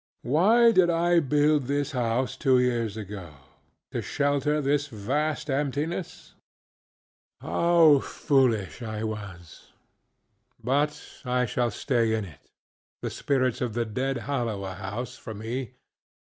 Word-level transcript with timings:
Why 0.23 0.71
did 0.71 0.89
I 0.89 1.19
build 1.19 1.65
this 1.65 1.91
house, 1.91 2.35
two 2.35 2.57
years 2.59 2.97
ago? 2.97 3.35
To 3.91 4.01
shelter 4.01 4.59
this 4.59 4.87
vast 4.87 5.47
emptiness? 5.47 6.33
How 7.39 7.99
foolish 7.99 8.81
I 8.81 9.03
was! 9.03 9.73
But 10.59 10.99
I 11.23 11.45
shall 11.45 11.69
stay 11.69 12.15
in 12.15 12.25
it. 12.25 12.49
The 13.03 13.11
spirits 13.11 13.61
of 13.61 13.75
the 13.75 13.85
dead 13.85 14.17
hallow 14.25 14.65
a 14.65 14.73
house, 14.73 15.17
for 15.19 15.35
me. 15.35 15.75